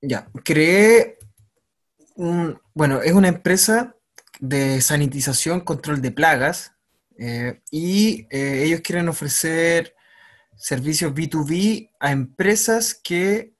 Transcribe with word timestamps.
Ya, 0.00 0.30
creé 0.44 1.18
un, 2.14 2.60
bueno, 2.74 3.02
es 3.02 3.12
una 3.12 3.28
empresa 3.28 3.96
de 4.40 4.80
sanitización, 4.80 5.60
control 5.60 6.00
de 6.00 6.12
plagas, 6.12 6.72
eh, 7.18 7.60
y 7.70 8.28
eh, 8.30 8.62
ellos 8.64 8.80
quieren 8.80 9.08
ofrecer 9.08 9.94
servicios 10.56 11.12
B2B 11.12 11.90
a 11.98 12.12
empresas 12.12 12.94
que 12.94 13.54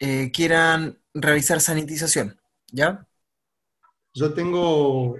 eh, 0.00 0.30
quieran 0.32 0.98
realizar 1.14 1.60
sanitización, 1.60 2.40
¿ya? 2.72 3.06
Yo 4.14 4.34
tengo 4.34 5.16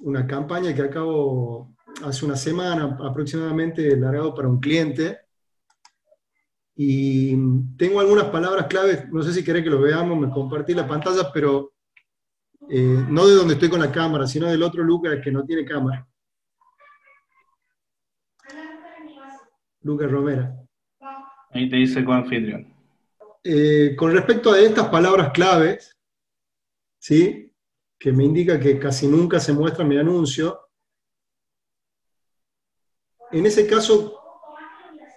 una 0.00 0.26
campaña 0.28 0.72
que 0.72 0.82
acabo 0.82 1.74
hace 2.04 2.24
una 2.24 2.36
semana 2.36 2.96
aproximadamente 3.00 3.96
largado 3.96 4.32
para 4.34 4.46
un 4.46 4.60
cliente 4.60 5.18
y 6.74 7.36
tengo 7.76 8.00
algunas 8.00 8.26
palabras 8.26 8.66
claves, 8.66 9.08
no 9.10 9.22
sé 9.22 9.32
si 9.32 9.44
querés 9.44 9.62
que 9.62 9.70
lo 9.70 9.80
veamos, 9.80 10.18
me 10.18 10.30
compartí 10.30 10.72
la 10.74 10.86
pantalla, 10.86 11.30
pero 11.32 11.72
eh, 12.68 13.04
no 13.08 13.26
de 13.26 13.34
donde 13.34 13.54
estoy 13.54 13.68
con 13.68 13.80
la 13.80 13.92
cámara, 13.92 14.26
sino 14.26 14.46
del 14.46 14.62
otro 14.62 14.82
Lucas 14.82 15.18
que 15.22 15.30
no 15.30 15.44
tiene 15.44 15.64
cámara. 15.64 16.06
Lucas 19.82 20.10
Romera. 20.10 20.56
Ahí 21.50 21.68
te 21.68 21.76
dice 21.76 22.04
coanfitrión. 22.04 22.72
Eh, 23.44 23.94
con 23.96 24.12
respecto 24.12 24.52
a 24.52 24.58
estas 24.58 24.88
palabras 24.88 25.32
claves, 25.32 25.98
¿sí? 26.98 27.52
que 27.98 28.12
me 28.12 28.24
indica 28.24 28.58
que 28.58 28.78
casi 28.78 29.06
nunca 29.06 29.38
se 29.38 29.52
muestra 29.52 29.84
mi 29.84 29.98
anuncio, 29.98 30.60
en 33.30 33.46
ese 33.46 33.66
caso, 33.66 34.21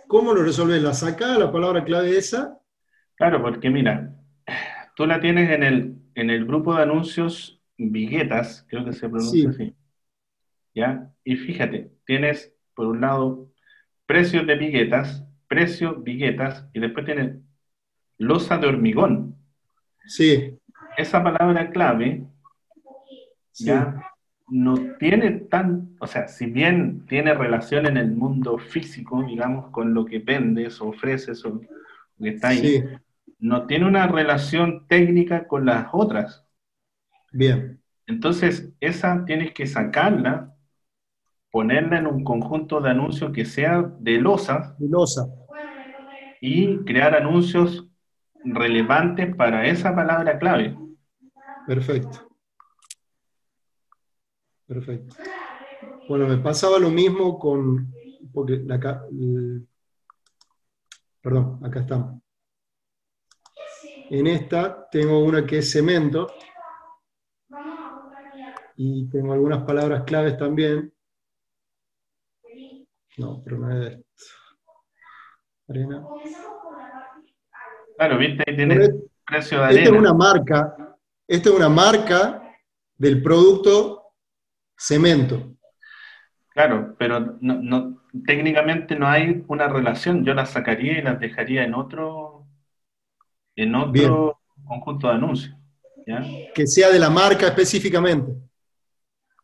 ¿cómo 0.08 0.34
lo 0.34 0.44
resuelves? 0.44 0.82
¿La 0.82 0.94
saca 0.94 1.38
la 1.38 1.52
palabra 1.52 1.84
clave 1.84 2.18
esa? 2.18 2.60
Claro, 3.16 3.42
porque 3.42 3.70
mira, 3.70 4.16
tú 4.96 5.06
la 5.06 5.20
tienes 5.20 5.50
en 5.52 5.64
el, 5.64 5.96
en 6.16 6.30
el 6.30 6.46
grupo 6.46 6.76
de 6.76 6.84
anuncios 6.84 7.62
Viguetas, 7.78 8.66
creo 8.70 8.86
que 8.86 8.94
se 8.94 9.10
pronuncia 9.10 9.52
Sí. 9.52 9.64
así. 9.64 9.76
¿Ya? 10.74 11.12
Y 11.26 11.36
fíjate, 11.36 11.92
tienes 12.06 12.54
por 12.74 12.88
un 12.88 13.02
lado 13.02 13.52
precios 14.06 14.48
de 14.48 14.56
viguetas, 14.56 15.26
precio 15.48 15.96
viguetas, 15.96 16.68
y 16.74 16.80
después 16.80 17.06
tienes 17.06 17.38
losa 18.18 18.58
de 18.58 18.68
hormigón. 18.68 19.36
Sí, 20.06 20.58
Esa 20.98 21.22
palabra 21.24 21.70
clave 21.72 22.24
sí. 23.52 23.66
ya 23.66 24.02
no 24.48 24.76
tiene 24.98 25.32
tan, 25.32 25.96
o 26.00 26.08
sea, 26.08 26.28
si 26.28 26.46
bien 26.46 27.06
tiene 27.08 27.34
relación 27.34 27.86
en 27.88 27.98
el 27.98 28.12
mundo 28.12 28.58
físico, 28.58 29.24
digamos, 29.24 29.72
con 29.72 29.94
lo 29.94 30.06
que 30.06 30.20
vendes 30.20 30.80
o 30.82 30.90
ofreces 30.90 31.44
o 31.46 31.50
lo 31.50 31.62
que 32.20 32.30
está 32.30 32.50
ahí, 32.50 32.60
Sí, 32.60 32.84
no 33.40 33.66
tiene 33.66 33.86
una 33.86 34.08
relación 34.08 34.88
técnica 34.88 35.48
con 35.48 35.66
las 35.66 35.88
otras. 35.92 36.46
bien. 37.32 37.82
Entonces, 38.08 38.72
esa 38.80 39.26
tienes 39.26 39.52
que 39.52 39.66
sacarla, 39.66 40.54
ponerla 41.52 41.98
en 41.98 42.08
un 42.08 42.24
conjunto 42.24 42.80
de 42.82 42.92
anuncios 42.92 43.32
que 43.32 43.46
sea 43.46 43.82
de 44.00 44.20
losas 44.20 44.78
Filosa. 44.78 45.28
y 46.40 46.78
crear 46.86 47.16
anuncios 47.16 47.88
relevantes 48.44 49.36
para 49.36 49.66
esa 49.66 49.96
palabra 49.96 50.38
clave. 50.38 50.78
Perfecto. 51.66 52.25
Perfecto. 54.68 55.16
Bueno, 56.08 56.28
me 56.28 56.38
pasaba 56.38 56.80
lo 56.80 56.90
mismo 56.90 57.38
con, 57.38 57.94
porque 58.34 58.54
el- 58.54 59.68
perdón, 61.22 61.60
acá 61.64 61.80
estamos. 61.82 62.22
En 64.10 64.28
esta 64.28 64.88
tengo 64.92 65.24
una 65.24 65.46
que 65.46 65.60
es 65.60 65.72
cemento 65.72 66.28
y 68.76 69.08
tengo 69.10 69.34
algunas 69.34 69.64
palabras 69.64 70.04
claves 70.04 70.38
también. 70.38 70.94
No, 73.18 73.42
pero 73.44 73.58
no 73.58 73.72
es 73.72 73.94
esto. 73.94 74.04
Arena. 75.70 76.06
Claro, 77.98 78.18
viste, 78.18 78.44
ahí 78.48 78.56
es- 78.58 78.96
precio 79.26 79.62
de 79.64 79.76
Esta 79.76 79.84
es 79.90 79.90
una 79.92 80.14
marca, 80.14 80.98
esta 81.28 81.50
es 81.50 81.56
una 81.56 81.70
marca 81.70 82.44
del 82.98 83.24
producto 83.24 84.05
cemento. 84.78 85.56
Claro, 86.50 86.96
pero 86.98 87.38
no, 87.42 87.56
no- 87.62 88.02
técnicamente 88.26 88.96
no 88.96 89.08
hay 89.08 89.44
una 89.48 89.68
relación. 89.68 90.24
Yo 90.24 90.34
las 90.34 90.52
sacaría 90.52 90.98
y 90.98 91.02
las 91.02 91.20
dejaría 91.20 91.64
en 91.64 91.74
otro, 91.74 92.48
en 93.56 93.76
otro 93.76 93.92
Bien. 93.92 94.68
conjunto 94.68 95.08
de 95.08 95.14
anuncios. 95.14 95.56
¿ya? 96.08 96.24
que 96.54 96.68
sea 96.68 96.90
de 96.92 97.00
la 97.00 97.10
marca 97.10 97.48
específicamente. 97.48 98.32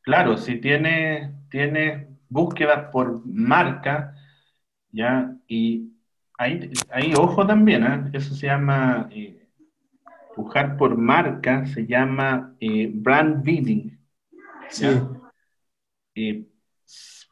Claro, 0.03 0.37
si 0.37 0.57
tiene, 0.59 1.35
tiene 1.49 2.07
búsquedas 2.29 2.89
por 2.91 3.21
marca, 3.25 4.15
¿ya? 4.91 5.35
Y 5.47 5.91
ahí, 6.37 6.71
ahí 6.91 7.13
ojo 7.15 7.45
también, 7.45 7.83
¿ah? 7.83 8.09
Eso 8.13 8.33
se 8.33 8.47
llama, 8.47 9.09
eh, 9.11 9.47
buscar 10.35 10.77
por 10.77 10.97
marca, 10.97 11.65
se 11.67 11.85
llama 11.85 12.55
eh, 12.59 12.89
brand 12.93 13.43
bidding. 13.43 13.99
Sí. 14.69 14.87
Eh, 16.15 16.45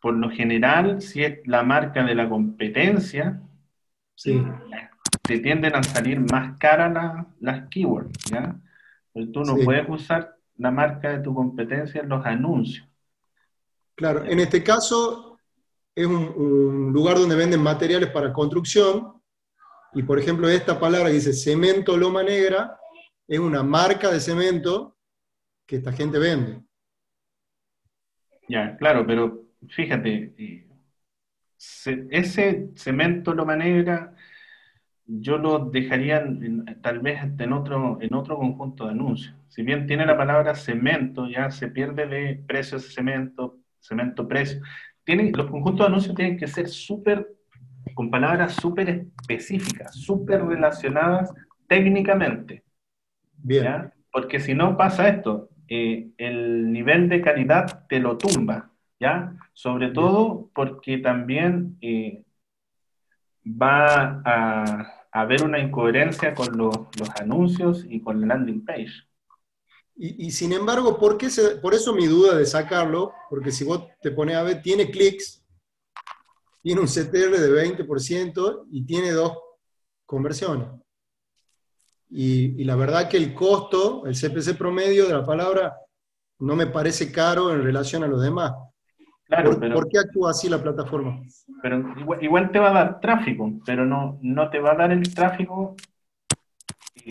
por 0.02 0.14
lo 0.14 0.30
general, 0.30 1.02
si 1.02 1.24
es 1.24 1.40
la 1.46 1.64
marca 1.64 2.04
de 2.04 2.16
la 2.16 2.30
competencia, 2.30 3.42
sí, 4.16 4.42
te 5.24 5.40
tienden 5.40 5.76
a 5.76 5.84
salir 5.84 6.20
más 6.20 6.58
caras 6.58 6.94
la- 6.94 7.28
las 7.40 7.68
keywords, 7.70 8.26
¿ya? 8.32 8.56
Pero 9.14 9.32
tú 9.32 9.42
no 9.42 9.58
Sí. 9.58 9.66
puedes 9.66 9.88
usar 9.90 10.36
la 10.58 10.72
marca 10.72 11.10
de 11.18 11.20
tu 11.24 11.34
competencia 11.34 12.02
en 12.02 12.10
los 12.10 12.26
anuncios. 12.26 12.86
claro. 13.96 14.24
En 14.24 14.40
este 14.40 14.64
caso 14.64 15.38
es 15.94 16.06
un, 16.08 16.16
un 16.16 16.94
lugar 16.94 17.18
donde 17.18 17.36
venden 17.36 17.62
materiales 17.62 18.10
para 18.12 18.32
construcción 18.32 19.22
y 19.94 20.04
por 20.04 20.18
ejemplo 20.18 20.48
esta 20.48 20.80
palabra 20.80 21.10
que 21.10 21.16
dice 21.16 21.34
cemento 21.34 21.98
loma 21.98 22.24
negra 22.24 22.80
es 23.28 23.40
una 23.40 23.62
marca 23.62 24.10
de 24.10 24.22
cemento 24.22 24.96
que 25.66 25.76
esta 25.78 25.92
gente 25.92 26.18
vende. 26.18 26.62
Ya, 28.50 28.76
claro, 28.78 29.06
pero 29.08 29.46
fíjate, 29.70 30.34
eh, 30.38 30.68
ese 32.12 32.70
cemento 32.76 33.34
loma 33.34 33.56
negra 33.56 34.14
yo 35.06 35.38
lo 35.38 35.60
dejaría 35.72 36.20
en- 36.20 36.66
tal 36.82 37.00
vez 37.00 37.20
en 37.40 37.54
otro, 37.54 37.98
en 38.02 38.14
otro 38.14 38.38
conjunto 38.38 38.86
de 38.86 38.92
anuncios. 38.92 39.36
Si 39.50 39.64
bien 39.64 39.88
tiene 39.88 40.06
la 40.06 40.18
palabra 40.18 40.56
cemento, 40.56 41.28
ya 41.28 41.52
se 41.52 41.70
pierde 41.70 42.08
de 42.08 42.44
precios 42.48 42.84
de 42.84 42.90
cemento, 42.92 43.58
cemento 43.80 44.28
precio. 44.28 44.62
Tienen, 45.04 45.32
los 45.36 45.50
conjuntos 45.50 45.86
de 45.86 45.88
anuncios 45.88 46.16
tienen 46.16 46.38
que 46.38 46.48
ser 46.48 46.70
súper, 46.70 47.28
con 47.96 48.12
palabras 48.12 48.54
súper 48.56 48.90
específicas, 49.22 49.96
súper 49.96 50.46
relacionadas 50.46 51.34
técnicamente. 51.68 52.64
Bien, 53.44 53.64
¿ya? 53.64 53.94
Porque 54.12 54.40
si 54.40 54.54
no 54.54 54.78
pasa 54.78 55.08
esto, 55.10 55.50
eh, 55.70 56.10
el 56.18 56.72
nivel 56.72 57.10
de 57.10 57.22
calidad 57.22 57.86
te 57.88 58.00
lo 58.00 58.18
tumba, 58.18 58.72
¿ya? 59.00 59.38
Sobre 59.54 59.90
todo 59.90 60.50
porque 60.54 60.98
también 60.98 61.78
eh, 61.82 62.24
va 63.46 64.22
a, 64.26 64.64
a 65.12 65.22
haber 65.22 65.44
una 65.44 65.60
incoherencia 65.60 66.34
con 66.34 66.58
los, 66.58 66.76
los 67.00 67.10
anuncios 67.22 67.86
y 67.88 68.02
con 68.02 68.22
la 68.22 68.28
landing 68.28 68.66
page. 68.66 68.92
Y, 69.96 70.28
y 70.28 70.32
sin 70.32 70.54
embargo, 70.54 70.98
¿por, 70.98 71.18
qué 71.18 71.30
se- 71.30 71.58
por 71.58 71.74
eso 71.74 71.94
mi 71.94 72.08
duda 72.08 72.36
de 72.38 72.46
sacarlo, 72.46 73.14
porque 73.30 73.52
si 73.52 73.64
vos 73.64 73.86
te 74.02 74.12
pones 74.12 74.36
a 74.36 74.44
ver, 74.44 74.62
tiene 74.62 74.90
clics, 74.90 75.44
tiene 76.62 76.82
un 76.82 76.88
CTR 76.88 77.40
de 77.40 77.50
20% 77.52 78.66
y 78.72 78.86
tiene 78.86 79.12
dos 79.12 79.38
conversiones. 80.06 80.68
Y, 82.10 82.62
y 82.62 82.64
la 82.64 82.76
verdad 82.76 83.08
que 83.08 83.18
el 83.18 83.34
costo, 83.34 84.06
el 84.06 84.16
CPC 84.16 84.58
promedio 84.58 85.08
de 85.08 85.14
la 85.14 85.26
palabra, 85.26 85.76
no 86.40 86.56
me 86.56 86.68
parece 86.68 87.12
caro 87.12 87.54
en 87.54 87.64
relación 87.64 88.04
a 88.04 88.08
los 88.08 88.22
demás. 88.22 88.54
Claro, 89.26 89.52
¿Por, 89.52 89.60
pero, 89.60 89.76
por 89.76 89.90
qué 89.90 90.00
actúa 90.00 90.32
así 90.32 90.50
la 90.50 90.62
plataforma? 90.62 91.22
pero 91.62 91.84
igual, 92.00 92.24
igual 92.24 92.52
te 92.52 92.60
va 92.60 92.70
a 92.70 92.74
dar 92.74 93.00
tráfico, 93.00 93.52
pero 93.66 93.86
no, 93.86 94.18
no 94.22 94.50
te 94.50 94.60
va 94.60 94.72
a 94.72 94.76
dar 94.76 94.92
el 94.92 95.14
tráfico 95.14 95.76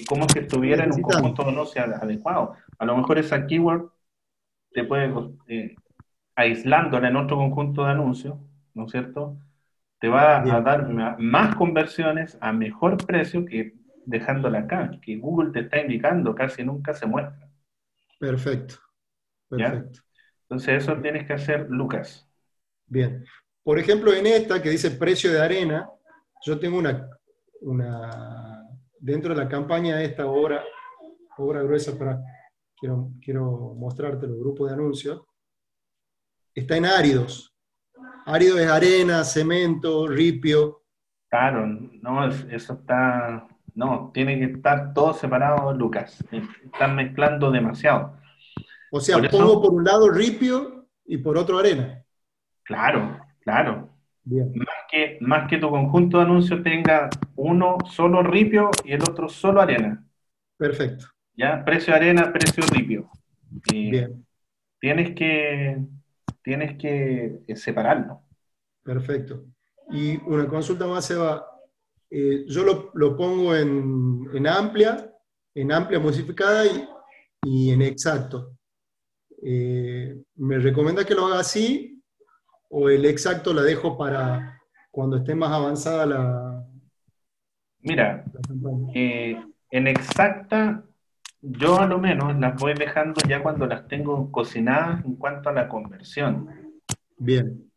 como 0.06 0.28
si 0.28 0.40
estuviera 0.40 0.84
en 0.84 0.92
un 0.92 1.02
conjunto 1.02 1.42
de 1.42 1.50
anuncios 1.50 1.88
adecuado. 2.00 2.54
A 2.78 2.84
lo 2.84 2.96
mejor 2.96 3.18
esa 3.18 3.46
keyword 3.46 3.90
te 4.72 4.84
puede, 4.84 5.12
eh, 5.48 5.74
aislándola 6.36 7.08
en 7.08 7.16
otro 7.16 7.36
conjunto 7.36 7.84
de 7.84 7.90
anuncios, 7.90 8.36
¿no 8.74 8.84
es 8.84 8.92
cierto? 8.92 9.36
Te 10.00 10.08
va 10.08 10.38
a 10.38 10.60
dar 10.60 10.88
más 11.18 11.56
conversiones 11.56 12.38
a 12.40 12.52
mejor 12.52 12.96
precio 13.04 13.44
que 13.44 13.74
dejándola 14.08 14.60
acá, 14.60 14.90
que 15.02 15.16
Google 15.16 15.52
te 15.52 15.60
está 15.60 15.80
indicando, 15.80 16.34
casi 16.34 16.64
nunca 16.64 16.94
se 16.94 17.06
muestra. 17.06 17.48
Perfecto. 18.18 18.76
Perfecto. 19.48 20.00
Entonces 20.42 20.82
eso 20.82 20.96
tienes 21.00 21.26
que 21.26 21.34
hacer, 21.34 21.66
Lucas. 21.68 22.26
Bien. 22.86 23.24
Por 23.62 23.78
ejemplo, 23.78 24.12
en 24.14 24.26
esta 24.26 24.62
que 24.62 24.70
dice 24.70 24.92
precio 24.92 25.30
de 25.30 25.42
arena, 25.42 25.90
yo 26.42 26.58
tengo 26.58 26.78
una, 26.78 27.10
una 27.60 28.64
dentro 28.98 29.34
de 29.34 29.44
la 29.44 29.48
campaña 29.48 29.96
de 29.96 30.06
esta 30.06 30.26
obra, 30.26 30.64
obra 31.36 31.62
gruesa 31.62 31.98
para, 31.98 32.18
quiero, 32.74 33.10
quiero 33.20 33.74
mostrarte 33.76 34.26
grupo 34.26 34.66
de 34.66 34.72
anuncios, 34.72 35.22
está 36.54 36.78
en 36.78 36.86
áridos. 36.86 37.54
Árido 38.24 38.58
es 38.58 38.68
arena, 38.68 39.22
cemento, 39.24 40.06
ripio. 40.06 40.82
Claro, 41.28 41.66
no, 41.66 42.26
eso 42.26 42.72
está, 42.72 43.46
no, 43.78 44.10
tiene 44.12 44.36
que 44.40 44.56
estar 44.56 44.92
todo 44.92 45.14
separado, 45.14 45.72
Lucas. 45.72 46.18
Están 46.32 46.96
mezclando 46.96 47.52
demasiado. 47.52 48.18
O 48.90 48.98
sea, 48.98 49.18
pongo 49.30 49.62
por 49.62 49.72
un 49.72 49.84
lado 49.84 50.10
ripio 50.10 50.88
y 51.06 51.18
por 51.18 51.38
otro 51.38 51.60
arena. 51.60 52.02
Claro, 52.64 53.20
claro. 53.38 53.94
Más, 54.24 54.66
que, 54.90 55.18
más 55.20 55.48
que 55.48 55.58
tu 55.58 55.70
conjunto 55.70 56.18
de 56.18 56.24
anuncios 56.24 56.60
tenga 56.64 57.08
uno 57.36 57.78
solo 57.88 58.24
ripio 58.24 58.68
y 58.84 58.94
el 58.94 59.02
otro 59.02 59.28
solo 59.28 59.60
arena. 59.60 60.04
Perfecto. 60.56 61.06
¿Ya? 61.36 61.64
Precio 61.64 61.94
arena, 61.94 62.32
precio 62.32 62.64
ripio. 62.72 63.08
Bien. 63.70 64.26
Tienes 64.80 65.14
que, 65.14 65.78
tienes 66.42 66.76
que 66.76 67.44
separarlo. 67.54 68.22
Perfecto. 68.82 69.44
Y 69.92 70.16
una 70.26 70.48
consulta 70.48 70.84
más, 70.88 71.08
Eva. 71.12 71.46
Eh, 72.10 72.44
yo 72.46 72.90
lo, 72.94 73.16
pongo 73.16 73.54
en, 73.54 74.46
amplia, 74.46 75.12
en 75.54 75.72
amplia 75.72 75.98
modificada 75.98 76.66
y, 76.66 76.88
y 77.44 77.70
en 77.70 77.82
exacto. 77.82 78.56
Eh, 79.42 80.20
¿Me 80.36 80.58
recomienda 80.58 81.04
que 81.04 81.14
lo 81.14 81.26
haga 81.26 81.40
así 81.40 82.02
o 82.70 82.88
el 82.88 83.04
exacto 83.04 83.52
la 83.52 83.62
dejo 83.62 83.96
para 83.96 84.60
cuando 84.90 85.16
esté 85.16 85.34
más 85.34 85.52
avanzada 85.52 86.06
la... 86.06 86.64
Mira, 87.80 88.24
eh, 88.94 89.40
en 89.70 89.86
exacta 89.86 90.84
yo 91.40 91.78
a 91.78 91.86
lo 91.86 91.98
menos 91.98 92.36
las 92.38 92.60
voy 92.60 92.74
dejando 92.74 93.20
ya 93.28 93.42
cuando 93.42 93.66
las 93.66 93.86
tengo 93.86 94.30
cocinadas 94.32 95.04
en 95.04 95.14
cuanto 95.14 95.48
a 95.48 95.52
la 95.52 95.68
conversión. 95.68 96.48
Bien. 97.16 97.70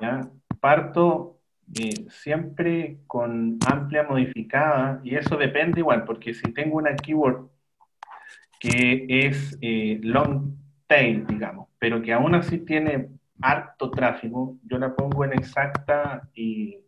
¿Ya? 0.00 0.28
Parto 0.60 1.37
eh, 1.74 2.06
siempre 2.08 2.98
con 3.06 3.58
amplia 3.66 4.04
modificada 4.04 5.00
y 5.04 5.16
eso 5.16 5.36
depende 5.36 5.80
igual, 5.80 6.04
porque 6.04 6.34
si 6.34 6.52
tengo 6.52 6.76
una 6.78 6.94
keyword 6.96 7.48
que 8.60 9.06
es 9.08 9.58
long 10.02 10.54
tail, 10.86 11.26
digamos, 11.26 11.68
pero 11.78 12.02
que 12.02 12.12
aún 12.12 12.34
así 12.34 12.58
tiene 12.58 13.08
harto 13.40 13.90
tráfico, 13.90 14.58
yo 14.64 14.78
la 14.78 14.94
pongo 14.94 15.24
en 15.24 15.34
exacta 15.34 16.28
y 16.34 16.78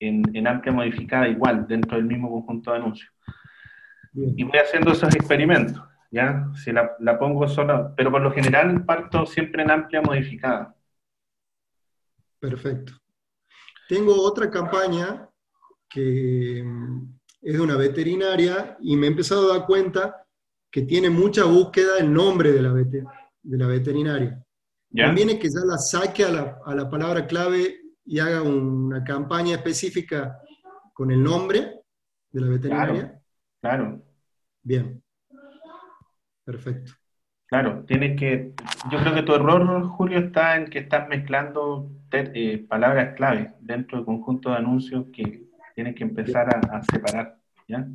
en, 0.00 0.46
amplia 0.46 0.72
modificada 0.72 1.28
igual, 1.28 1.66
dentro 1.66 1.96
del 1.96 2.06
mismo 2.06 2.30
conjunto 2.30 2.70
de 2.70 2.78
anuncios. 2.78 3.12
Y 4.14 4.44
voy 4.44 4.58
haciendo 4.58 4.92
esos 4.92 5.14
experimentos, 5.14 5.82
¿ya? 6.10 6.48
Si 6.54 6.72
la, 6.72 6.92
la 7.00 7.18
pongo 7.18 7.46
sola, 7.48 7.92
pero 7.94 8.10
por 8.10 8.22
lo 8.22 8.32
general 8.32 8.84
parto 8.84 9.26
siempre 9.26 9.62
en 9.62 9.70
amplia 9.70 10.00
modificada. 10.00 10.74
Perfecto. 12.40 12.94
Tengo 13.88 14.20
otra 14.22 14.50
campaña 14.50 15.28
que 15.88 16.62
mm, 16.64 17.18
es 17.42 17.54
de 17.54 17.60
una 17.60 17.76
veterinaria 17.76 18.76
y 18.80 18.96
me 18.96 19.06
he 19.06 19.10
empezado 19.10 19.50
a 19.50 19.58
dar 19.58 19.66
cuenta 19.66 20.26
que 20.70 20.82
tiene 20.82 21.10
mucha 21.10 21.44
búsqueda 21.44 21.98
el 21.98 22.12
nombre 22.12 22.52
de 22.52 22.62
la, 22.62 22.72
de 22.72 23.58
la 23.58 23.66
veterinaria. 23.66 24.42
También 24.94 25.30
es 25.30 25.38
que 25.38 25.48
ya 25.48 25.60
la 25.64 25.78
saque 25.78 26.24
a 26.24 26.30
la, 26.30 26.58
a 26.64 26.74
la, 26.74 26.88
palabra 26.88 27.26
clave 27.26 27.80
y 28.04 28.18
haga 28.18 28.42
una 28.42 29.04
campaña 29.04 29.56
específica 29.56 30.38
con 30.92 31.10
el 31.10 31.22
nombre 31.22 31.82
de 32.30 32.40
la 32.40 32.48
veterinaria. 32.48 33.22
Claro. 33.60 34.02
Bien. 34.62 35.02
Perfecto. 36.44 36.92
Claro, 37.46 37.84
tienes 37.86 38.18
que. 38.18 38.52
Yo 38.90 38.98
creo 38.98 39.14
que 39.14 39.22
tu 39.22 39.34
error, 39.34 39.86
Julio, 39.86 40.18
está 40.18 40.56
en 40.56 40.66
que 40.66 40.80
estás 40.80 41.08
mezclando 41.08 41.90
eh, 42.12 42.64
palabras 42.68 43.14
clave 43.14 43.52
dentro 43.60 43.98
del 43.98 44.04
conjunto 44.04 44.50
de 44.50 44.56
anuncios 44.56 45.06
que 45.12 45.44
tienes 45.74 45.94
que 45.94 46.02
empezar 46.02 46.48
a, 46.48 46.76
a 46.76 46.82
separar. 46.82 47.36
¿ya? 47.68 47.86